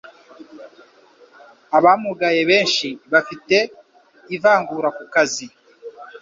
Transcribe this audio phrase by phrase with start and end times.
[1.77, 3.55] Abamugaye benshi bafite
[4.35, 5.45] ivangura ku kazi